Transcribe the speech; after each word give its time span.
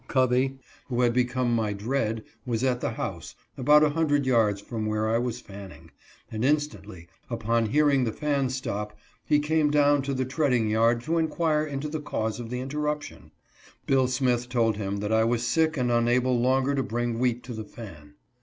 Covey, 0.07 0.57
who 0.87 1.01
had 1.01 1.13
become 1.13 1.53
my 1.55 1.73
dread, 1.73 2.23
was 2.43 2.63
at 2.63 2.81
the 2.81 2.89
house, 2.89 3.35
about 3.55 3.83
a 3.83 3.91
hundred 3.91 4.25
yards 4.25 4.59
from 4.59 4.87
where 4.87 5.07
I 5.07 5.19
was 5.19 5.39
fanning, 5.41 5.91
and 6.31 6.43
instantly, 6.43 7.07
upon 7.29 7.67
hearing 7.67 8.03
the 8.03 8.11
fan 8.11 8.49
stop, 8.49 8.97
he 9.27 9.37
came 9.37 9.69
down 9.69 10.01
to 10.01 10.15
the 10.15 10.25
treading 10.25 10.71
yard 10.71 11.01
to 11.01 11.19
inquire 11.19 11.65
into 11.65 11.87
the 11.87 12.01
cause 12.01 12.39
of 12.39 12.49
the 12.49 12.57
inter 12.61 12.79
ruption. 12.79 13.29
Bill 13.85 14.07
Smith 14.07 14.49
told 14.49 14.75
him 14.77 14.97
that 14.97 15.11
I 15.13 15.23
was 15.23 15.45
sick 15.45 15.77
and 15.77 15.91
unable 15.91 16.39
longer 16.39 16.73
to 16.73 16.81
bring 16.81 17.19
wheat 17.19 17.43
to 17.43 17.53
the 17.53 17.63
fan. 17.63 18.15